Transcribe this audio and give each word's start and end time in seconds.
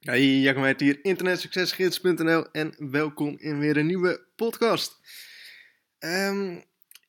Hey, 0.00 0.40
Jacob 0.40 0.78
hier, 0.78 1.04
internetsuccesgids.nl 1.04 2.50
en 2.50 2.90
welkom 2.90 3.38
in 3.38 3.58
weer 3.58 3.76
een 3.76 3.86
nieuwe 3.86 4.26
podcast. 4.36 5.00
Ehm, 5.98 6.60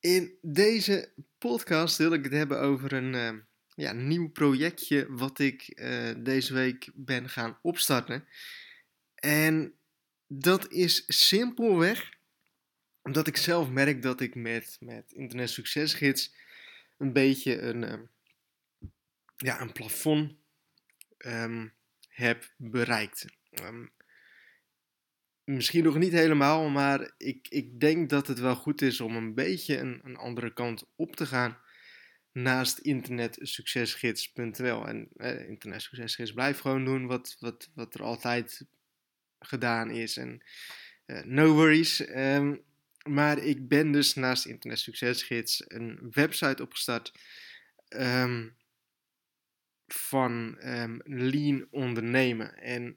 in 0.00 0.38
deze 0.42 1.12
podcast 1.38 1.98
wil 1.98 2.12
ik 2.12 2.24
het 2.24 2.32
hebben 2.32 2.60
over 2.60 2.92
een 2.92 3.14
uh, 3.14 3.42
ja, 3.74 3.92
nieuw 3.92 4.30
projectje 4.30 5.06
wat 5.08 5.38
ik 5.38 5.72
uh, 5.74 6.10
deze 6.18 6.54
week 6.54 6.90
ben 6.94 7.28
gaan 7.28 7.58
opstarten. 7.62 8.28
En 9.14 9.74
dat 10.26 10.70
is 10.70 11.04
simpelweg 11.06 12.12
omdat 13.02 13.26
ik 13.26 13.36
zelf 13.36 13.70
merk 13.70 14.02
dat 14.02 14.20
ik 14.20 14.34
met, 14.34 14.76
met 14.80 15.12
Internet 15.12 15.50
Succesgids 15.50 16.34
een 16.98 17.12
beetje 17.12 17.60
een, 17.60 17.82
uh, 17.82 18.00
ja, 19.36 19.60
een 19.60 19.72
plafond 19.72 20.34
um, 21.18 21.76
heb 22.18 22.52
bereikt. 22.56 23.24
Um, 23.62 23.90
misschien 25.44 25.84
nog 25.84 25.98
niet 25.98 26.12
helemaal, 26.12 26.68
maar 26.68 27.12
ik, 27.16 27.46
ik 27.48 27.80
denk 27.80 28.10
dat 28.10 28.26
het 28.26 28.38
wel 28.38 28.56
goed 28.56 28.82
is 28.82 29.00
om 29.00 29.16
een 29.16 29.34
beetje 29.34 29.78
een, 29.78 30.00
een 30.04 30.16
andere 30.16 30.52
kant 30.52 30.84
op 30.96 31.16
te 31.16 31.26
gaan 31.26 31.58
naast 32.32 32.78
internetsuccesgids.nl. 32.78 34.86
En 34.86 35.08
eh, 35.16 35.48
internetsuccesgids 35.48 36.32
blijft 36.32 36.60
gewoon 36.60 36.84
doen 36.84 37.06
wat, 37.06 37.36
wat, 37.38 37.70
wat 37.74 37.94
er 37.94 38.02
altijd 38.02 38.66
gedaan 39.38 39.90
is. 39.90 40.16
En 40.16 40.42
uh, 41.06 41.22
no 41.22 41.52
worries. 41.52 42.08
Um, 42.08 42.66
maar 43.08 43.38
ik 43.38 43.68
ben 43.68 43.92
dus 43.92 44.14
naast 44.14 44.46
Internet 44.46 44.78
Succesgids 44.78 45.64
een 45.66 45.98
website 46.10 46.62
opgestart. 46.62 47.12
Um, 47.88 48.56
van 49.88 50.58
um, 50.64 51.00
lean 51.04 51.66
ondernemen. 51.70 52.58
En 52.58 52.96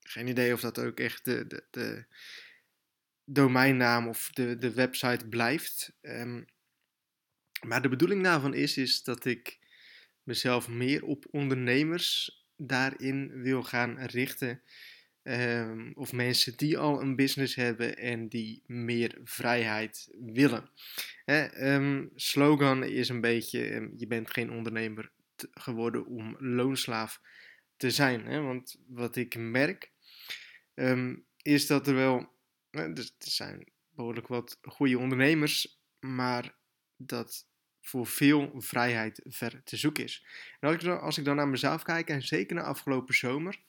geen 0.00 0.26
idee 0.26 0.52
of 0.52 0.60
dat 0.60 0.78
ook 0.78 1.00
echt 1.00 1.24
de, 1.24 1.46
de, 1.46 1.64
de 1.70 2.04
domeinnaam 3.24 4.08
of 4.08 4.30
de, 4.32 4.58
de 4.58 4.72
website 4.72 5.28
blijft. 5.28 5.92
Um, 6.02 6.46
maar 7.66 7.82
de 7.82 7.88
bedoeling 7.88 8.22
daarvan 8.22 8.54
is, 8.54 8.76
is 8.76 9.02
dat 9.02 9.24
ik 9.24 9.58
mezelf 10.22 10.68
meer 10.68 11.04
op 11.04 11.26
ondernemers 11.30 12.40
daarin 12.56 13.42
wil 13.42 13.62
gaan 13.62 13.98
richten. 13.98 14.62
Um, 15.22 15.92
of 15.94 16.12
mensen 16.12 16.56
die 16.56 16.78
al 16.78 17.00
een 17.00 17.16
business 17.16 17.54
hebben 17.54 17.96
en 17.96 18.28
die 18.28 18.62
meer 18.66 19.18
vrijheid 19.24 20.08
willen. 20.32 20.70
Slogan 22.14 22.84
is 22.84 23.08
een 23.08 23.20
beetje: 23.20 23.90
je 23.96 24.06
bent 24.06 24.30
geen 24.30 24.50
ondernemer 24.50 25.10
geworden 25.50 26.06
om 26.06 26.36
loonslaaf 26.38 27.20
te 27.76 27.90
zijn. 27.90 28.26
Hè? 28.26 28.40
Want 28.40 28.76
wat 28.86 29.16
ik 29.16 29.36
merk 29.36 29.90
um, 30.74 31.24
is 31.42 31.66
dat 31.66 31.86
er 31.86 31.94
wel, 31.94 32.32
uh, 32.70 32.94
dus 32.94 33.14
er 33.18 33.30
zijn 33.30 33.68
behoorlijk 33.90 34.26
wat 34.26 34.58
goede 34.62 34.98
ondernemers, 34.98 35.80
maar 36.00 36.54
dat 36.96 37.46
voor 37.80 38.06
veel 38.06 38.52
vrijheid 38.56 39.20
ver 39.24 39.62
te 39.64 39.76
zoeken 39.76 40.04
is. 40.04 40.26
Als 40.60 40.74
ik, 40.74 40.80
dan, 40.80 41.00
als 41.00 41.18
ik 41.18 41.24
dan 41.24 41.36
naar 41.36 41.48
mezelf 41.48 41.82
kijk, 41.82 42.08
en 42.08 42.22
zeker 42.22 42.54
naar 42.54 42.64
afgelopen 42.64 43.14
zomer, 43.14 43.60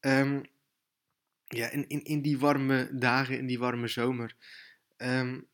um, 0.00 0.46
ja, 1.46 1.70
in, 1.70 1.88
in, 1.88 2.04
in 2.04 2.22
die 2.22 2.38
warme 2.38 2.90
dagen, 2.92 3.38
in 3.38 3.46
die 3.46 3.58
warme 3.58 3.88
zomer, 3.88 4.36
um, 4.96 5.46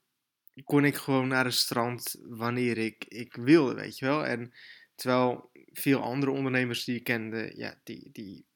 kon 0.65 0.85
ik 0.85 0.95
gewoon 0.97 1.29
naar 1.29 1.45
het 1.45 1.55
strand 1.55 2.17
wanneer 2.23 2.79
ik, 2.79 3.05
ik 3.05 3.35
wilde, 3.35 3.75
weet 3.75 3.99
je 3.99 4.05
wel. 4.05 4.27
En 4.27 4.53
Terwijl 4.95 5.51
veel 5.73 6.01
andere 6.01 6.33
ondernemers 6.33 6.85
die 6.85 6.97
ik 6.97 7.05
kende, 7.05 7.53
ja, 7.57 7.81
die, 7.85 8.09
die 8.13 8.47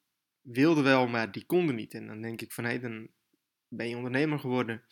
wilden 0.40 0.84
wel, 0.84 1.06
maar 1.06 1.32
die 1.32 1.44
konden 1.46 1.74
niet. 1.74 1.94
En 1.94 2.06
dan 2.06 2.22
denk 2.22 2.40
ik 2.40 2.52
van, 2.52 2.64
hé, 2.64 2.70
hey, 2.70 2.80
dan 2.80 3.08
ben 3.68 3.88
je 3.88 3.96
ondernemer 3.96 4.38
geworden. 4.38 4.82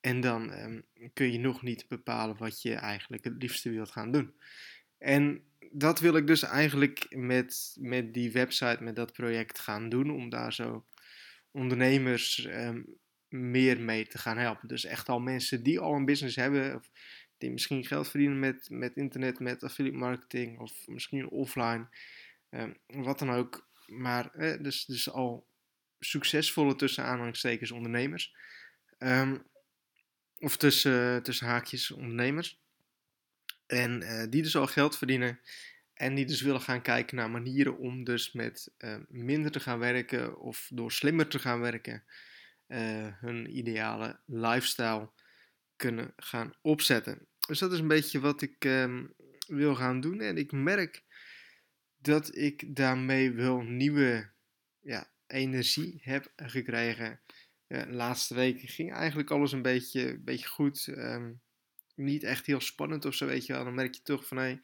En 0.00 0.20
dan 0.20 0.52
um, 0.52 0.86
kun 1.12 1.32
je 1.32 1.38
nog 1.38 1.62
niet 1.62 1.88
bepalen 1.88 2.36
wat 2.36 2.62
je 2.62 2.74
eigenlijk 2.74 3.24
het 3.24 3.42
liefste 3.42 3.70
wilt 3.70 3.90
gaan 3.90 4.12
doen. 4.12 4.34
En 4.98 5.44
dat 5.70 6.00
wil 6.00 6.16
ik 6.16 6.26
dus 6.26 6.42
eigenlijk 6.42 7.06
met, 7.10 7.76
met 7.80 8.14
die 8.14 8.32
website, 8.32 8.82
met 8.82 8.96
dat 8.96 9.12
project 9.12 9.58
gaan 9.58 9.88
doen. 9.88 10.10
Om 10.10 10.28
daar 10.28 10.52
zo 10.52 10.86
ondernemers 11.50 12.46
um, 12.46 12.98
meer 13.28 13.80
mee 13.80 14.06
te 14.06 14.18
gaan 14.18 14.38
helpen. 14.38 14.68
Dus 14.68 14.84
echt 14.84 15.08
al 15.08 15.20
mensen 15.20 15.62
die 15.62 15.80
al 15.80 15.94
een 15.94 16.04
business 16.04 16.36
hebben, 16.36 16.74
of 16.74 16.90
die 17.40 17.50
misschien 17.50 17.84
geld 17.84 18.08
verdienen 18.08 18.38
met, 18.38 18.70
met 18.70 18.96
internet, 18.96 19.40
met 19.40 19.62
affiliate 19.62 19.98
marketing 19.98 20.58
of 20.58 20.86
misschien 20.86 21.28
offline, 21.28 21.86
um, 22.50 22.76
wat 22.86 23.18
dan 23.18 23.30
ook. 23.30 23.68
Maar 23.86 24.34
eh, 24.34 24.62
dus, 24.62 24.84
dus 24.84 25.10
al 25.10 25.46
succesvolle 25.98 26.76
tussen 26.76 27.72
ondernemers. 27.72 28.34
Um, 28.98 29.48
of 30.40 30.56
tussen, 30.56 31.22
tussen 31.22 31.46
haakjes 31.46 31.90
ondernemers. 31.90 32.60
En 33.66 34.02
uh, 34.02 34.24
die 34.28 34.42
dus 34.42 34.56
al 34.56 34.66
geld 34.66 34.98
verdienen. 34.98 35.40
En 35.94 36.14
die 36.14 36.26
dus 36.26 36.40
willen 36.42 36.60
gaan 36.60 36.82
kijken 36.82 37.16
naar 37.16 37.30
manieren 37.30 37.78
om 37.78 38.04
dus 38.04 38.32
met 38.32 38.72
uh, 38.78 38.96
minder 39.08 39.50
te 39.50 39.60
gaan 39.60 39.78
werken 39.78 40.38
of 40.38 40.70
door 40.72 40.92
slimmer 40.92 41.28
te 41.28 41.38
gaan 41.38 41.60
werken. 41.60 42.04
Uh, 42.68 43.06
hun 43.20 43.56
ideale 43.56 44.20
lifestyle 44.26 45.10
kunnen 45.76 46.12
gaan 46.16 46.52
opzetten. 46.62 47.26
Dus 47.50 47.58
dat 47.58 47.72
is 47.72 47.78
een 47.78 47.88
beetje 47.88 48.20
wat 48.20 48.42
ik 48.42 48.64
um, 48.64 49.14
wil 49.46 49.74
gaan 49.74 50.00
doen. 50.00 50.20
En 50.20 50.36
ik 50.36 50.52
merk 50.52 51.02
dat 51.98 52.36
ik 52.36 52.76
daarmee 52.76 53.30
wel 53.32 53.60
nieuwe 53.60 54.30
ja, 54.80 55.10
energie 55.26 55.98
heb 56.02 56.32
gekregen. 56.36 57.20
De 57.66 57.86
laatste 57.88 58.34
weken 58.34 58.68
ging 58.68 58.92
eigenlijk 58.92 59.30
alles 59.30 59.52
een 59.52 59.62
beetje, 59.62 60.18
beetje 60.18 60.46
goed. 60.46 60.86
Um, 60.86 61.40
niet 61.94 62.22
echt 62.22 62.46
heel 62.46 62.60
spannend 62.60 63.04
of 63.04 63.14
zo, 63.14 63.26
weet 63.26 63.46
je 63.46 63.52
wel. 63.52 63.64
Dan 63.64 63.74
merk 63.74 63.94
je 63.94 64.02
toch 64.02 64.26
van, 64.26 64.36
hé, 64.36 64.58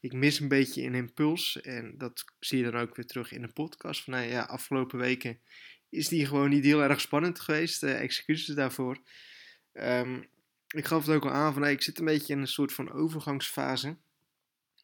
ik 0.00 0.12
mis 0.12 0.40
een 0.40 0.48
beetje 0.48 0.82
een 0.82 0.94
impuls. 0.94 1.60
En 1.60 1.94
dat 1.98 2.24
zie 2.38 2.58
je 2.58 2.70
dan 2.70 2.80
ook 2.80 2.96
weer 2.96 3.06
terug 3.06 3.32
in 3.32 3.42
de 3.42 3.52
podcast. 3.52 4.04
Van, 4.04 4.12
hey, 4.12 4.28
ja, 4.28 4.42
afgelopen 4.42 4.98
weken 4.98 5.40
is 5.88 6.08
die 6.08 6.26
gewoon 6.26 6.50
niet 6.50 6.64
heel 6.64 6.82
erg 6.82 7.00
spannend 7.00 7.40
geweest. 7.40 7.82
Excuses 7.82 8.54
daarvoor. 8.54 9.02
Um, 9.72 10.28
ik 10.74 10.84
gaf 10.84 11.06
het 11.06 11.14
ook 11.14 11.24
al 11.24 11.30
aan 11.30 11.52
van 11.52 11.66
ik 11.66 11.82
zit 11.82 11.98
een 11.98 12.04
beetje 12.04 12.32
in 12.32 12.40
een 12.40 12.46
soort 12.46 12.72
van 12.72 12.92
overgangsfase. 12.92 13.96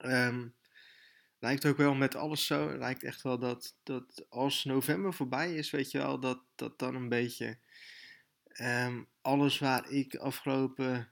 Um, 0.04 0.54
lijkt 1.38 1.66
ook 1.66 1.76
wel 1.76 1.94
met 1.94 2.14
alles 2.14 2.46
zo. 2.46 2.78
Lijkt 2.78 3.02
echt 3.02 3.22
wel 3.22 3.38
dat, 3.38 3.76
dat 3.82 4.26
als 4.28 4.64
november 4.64 5.14
voorbij 5.14 5.54
is, 5.54 5.70
weet 5.70 5.90
je 5.90 5.98
wel, 5.98 6.20
dat, 6.20 6.42
dat 6.54 6.78
dan 6.78 6.94
een 6.94 7.08
beetje 7.08 7.58
um, 8.60 9.06
alles 9.20 9.58
waar 9.58 9.90
ik 9.90 10.14
afgelopen 10.14 11.08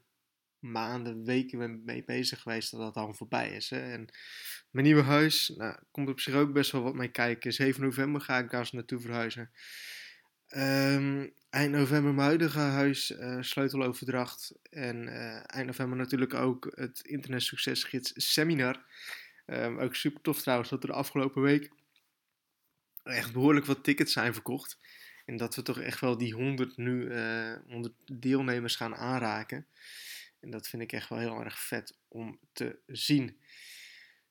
maanden, 0.59 1.25
weken 1.25 1.85
mee 1.85 2.05
bezig 2.05 2.41
geweest, 2.41 2.71
dat 2.71 2.81
dat 2.81 2.95
dan 2.95 3.15
voorbij 3.15 3.51
is. 3.51 3.71
Hè? 3.71 3.93
En 3.93 4.09
mijn 4.71 4.87
nieuwe 4.87 5.03
huis, 5.03 5.49
nou, 5.57 5.77
komt 5.91 6.09
op 6.09 6.21
zich 6.21 6.35
ook 6.35 6.53
best 6.53 6.71
wel 6.71 6.83
wat 6.83 6.95
mee 6.95 7.11
kijken. 7.11 7.53
7 7.53 7.83
november 7.83 8.21
ga 8.21 8.39
ik 8.39 8.51
daar 8.51 8.61
eens 8.61 8.73
naartoe 8.73 9.01
verhuizen. 9.01 9.51
Um, 10.57 11.33
eind 11.55 11.73
november 11.73 12.15
mijn 12.15 12.27
huidige 12.27 12.59
huis, 12.59 13.11
uh, 13.11 13.37
sleuteloverdracht. 13.41 14.53
En 14.71 15.07
uh, 15.07 15.55
eind 15.55 15.67
november 15.67 15.97
natuurlijk 15.97 16.35
ook 16.35 16.73
het 16.75 17.01
Internet 17.01 17.43
Succesgids 17.43 18.13
seminar. 18.33 18.85
Um, 19.47 19.79
ook 19.79 19.95
super 19.95 20.21
tof 20.21 20.43
trouwens 20.43 20.71
dat 20.71 20.83
er 20.83 20.89
de 20.89 20.95
afgelopen 20.95 21.43
week 21.43 21.71
echt 23.03 23.33
behoorlijk 23.33 23.67
wat 23.67 23.85
tickets 23.85 24.13
zijn 24.13 24.33
verkocht. 24.33 24.79
En 25.25 25.37
dat 25.37 25.55
we 25.55 25.63
toch 25.63 25.81
echt 25.81 26.01
wel 26.01 26.19
die 26.19 26.35
100 26.35 26.77
nu, 26.77 27.05
uh, 27.05 27.53
eh, 27.53 27.61
100 27.69 27.95
deelnemers 28.05 28.77
gaan 28.77 28.95
aanraken. 28.95 29.67
En 30.41 30.51
dat 30.51 30.69
vind 30.69 30.83
ik 30.83 30.93
echt 30.93 31.09
wel 31.09 31.19
heel 31.19 31.41
erg 31.41 31.59
vet 31.59 31.97
om 32.09 32.39
te 32.53 32.79
zien. 32.87 33.37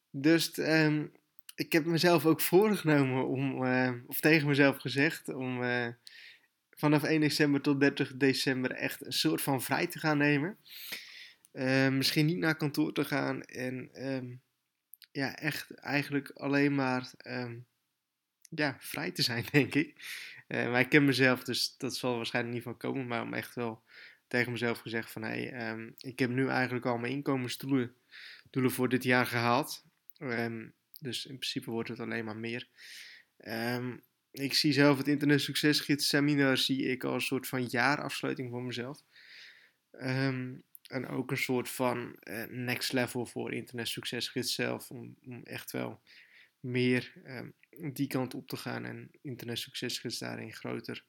Dus 0.09 0.57
um, 0.57 1.11
ik 1.55 1.71
heb 1.71 1.85
mezelf 1.85 2.25
ook 2.25 2.41
voorgenomen 2.41 3.27
om, 3.27 3.65
of 4.07 4.19
tegen 4.19 4.47
mezelf 4.47 4.77
gezegd, 4.77 5.29
om 5.29 5.61
vanaf 6.75 7.03
1 7.03 7.21
december 7.21 7.61
tot 7.61 7.79
30 7.79 8.17
december 8.17 8.71
echt 8.71 9.05
een 9.05 9.13
soort 9.13 9.41
van 9.41 9.61
vrij 9.61 9.87
te 9.87 9.99
gaan 9.99 10.17
nemen. 10.17 10.57
Uh, 11.53 11.89
misschien 11.89 12.25
niet 12.25 12.37
naar 12.37 12.55
kantoor 12.55 12.93
te 12.93 13.05
gaan 13.05 13.41
en 13.43 14.05
um, 14.13 14.41
ja, 15.11 15.35
echt 15.35 15.71
eigenlijk 15.71 16.29
alleen 16.29 16.75
maar 16.75 17.11
um, 17.27 17.65
ja, 18.49 18.77
vrij 18.79 19.11
te 19.11 19.21
zijn, 19.21 19.45
denk 19.51 19.75
ik. 19.75 19.95
Uh, 20.47 20.71
maar 20.71 20.79
ik 20.79 20.89
ken 20.89 21.05
mezelf, 21.05 21.43
dus 21.43 21.77
dat 21.77 21.95
zal 21.95 22.15
waarschijnlijk 22.15 22.55
niet 22.55 22.63
van 22.63 22.77
komen. 22.77 23.07
Maar 23.07 23.21
om 23.21 23.33
echt 23.33 23.55
wel 23.55 23.83
tegen 24.27 24.51
mezelf 24.51 24.79
gezegd 24.79 25.11
van... 25.11 25.21
Hey, 25.21 25.69
um, 25.71 25.93
ik 25.97 26.19
heb 26.19 26.29
nu 26.29 26.47
eigenlijk 26.47 26.85
al 26.85 26.97
mijn 26.97 27.13
inkomensdoelen 27.13 27.95
doelen 28.49 28.71
voor 28.71 28.89
dit 28.89 29.03
jaar 29.03 29.25
gehaald. 29.25 29.85
dus 30.99 31.25
in 31.25 31.37
principe 31.37 31.71
wordt 31.71 31.89
het 31.89 31.99
alleen 31.99 32.25
maar 32.25 32.37
meer. 32.37 32.67
Ik 34.33 34.53
zie 34.53 34.73
zelf 34.73 34.97
het 34.97 35.07
Internet 35.07 35.41
Succesgids 35.41 36.07
seminar 36.07 36.57
zie 36.57 36.83
ik 36.83 37.03
als 37.03 37.13
een 37.13 37.21
soort 37.21 37.47
van 37.47 37.65
jaarafsluiting 37.65 38.49
voor 38.49 38.63
mezelf. 38.63 39.03
Um, 39.91 40.63
en 40.83 41.07
ook 41.07 41.31
een 41.31 41.37
soort 41.37 41.69
van 41.69 42.15
uh, 42.23 42.43
next 42.45 42.93
level 42.93 43.25
voor 43.25 43.53
Internet 43.53 43.87
Succesgids 43.87 44.55
zelf. 44.55 44.89
Om, 44.89 45.17
om 45.25 45.43
echt 45.43 45.71
wel 45.71 46.01
meer 46.59 47.13
um, 47.25 47.55
die 47.93 48.07
kant 48.07 48.33
op 48.33 48.47
te 48.47 48.57
gaan 48.57 48.85
en 48.85 49.09
internet 49.21 49.57
succesgids 49.57 50.17
daarin 50.17 50.53
groter 50.53 51.05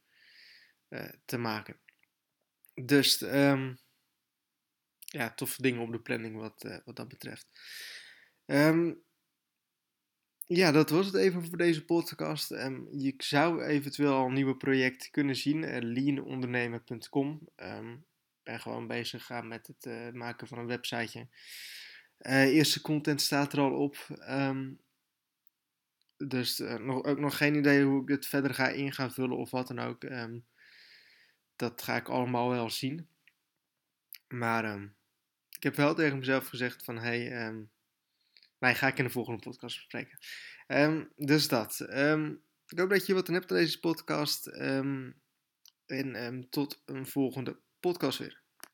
uh, 0.88 1.08
te 1.24 1.38
maken. 1.38 1.80
Dus 2.74 3.20
um, 3.20 3.78
ja, 4.98 5.34
toffe 5.34 5.62
dingen 5.62 5.80
op 5.80 5.92
de 5.92 6.00
planning 6.00 6.36
wat, 6.36 6.64
uh, 6.64 6.78
wat 6.84 6.96
dat 6.96 7.08
betreft. 7.08 7.46
Um, 8.46 9.02
ja, 10.46 10.72
dat 10.72 10.90
was 10.90 11.06
het 11.06 11.14
even 11.14 11.46
voor 11.46 11.56
deze 11.56 11.84
podcast. 11.84 12.50
Um, 12.50 12.88
je 12.90 13.14
zou 13.16 13.62
eventueel 13.62 14.14
al 14.14 14.30
nieuwe 14.30 14.56
projecten 14.56 15.10
kunnen 15.10 15.36
zien. 15.36 15.62
Uh, 15.62 15.76
leanondernemen.com. 15.80 17.48
Um, 17.56 18.04
ben 18.42 18.60
gewoon 18.60 18.86
bezig 18.86 19.20
gegaan 19.20 19.48
met 19.48 19.66
het 19.66 19.86
uh, 19.86 20.10
maken 20.10 20.46
van 20.46 20.58
een 20.58 20.66
websiteje. 20.66 21.28
Uh, 22.20 22.42
eerste 22.42 22.80
content 22.80 23.20
staat 23.20 23.52
er 23.52 23.58
al 23.58 23.72
op. 23.72 24.06
Um, 24.28 24.80
dus 26.16 26.58
nog, 26.58 27.04
ook 27.04 27.18
nog 27.18 27.36
geen 27.36 27.54
idee 27.54 27.84
hoe 27.84 28.02
ik 28.02 28.08
het 28.08 28.26
verder 28.26 28.54
ga 28.54 28.68
in 28.68 28.92
gaan 28.92 29.12
vullen 29.12 29.36
of 29.36 29.50
wat 29.50 29.68
dan 29.68 29.78
ook. 29.78 30.06
dat 31.56 31.82
ga 31.82 31.96
ik 31.96 32.08
allemaal 32.08 32.48
wel 32.48 32.70
zien. 32.70 33.08
Maar 34.28 34.80
ik 35.50 35.62
heb 35.62 35.74
wel 35.74 35.94
tegen 35.94 36.18
mezelf 36.18 36.48
gezegd 36.48 36.84
van... 36.84 36.98
Hey, 36.98 37.52
Nee, 38.64 38.74
ga 38.74 38.86
ik 38.86 38.98
in 38.98 39.04
de 39.04 39.10
volgende 39.10 39.42
podcast 39.42 39.76
bespreken. 39.76 40.18
Um, 40.66 41.12
dus 41.16 41.48
dat. 41.48 41.86
Um, 41.90 42.42
ik 42.66 42.78
hoop 42.78 42.90
dat 42.90 43.06
je 43.06 43.14
wat 43.14 43.28
aan 43.28 43.34
hebt 43.34 43.50
aan 43.50 43.56
deze 43.56 43.80
podcast. 43.80 44.46
Um, 44.46 45.22
en 45.86 46.46
tot 46.50 46.82
een 46.84 47.06
volgende 47.06 47.60
podcast 47.80 48.18
weer. 48.18 48.43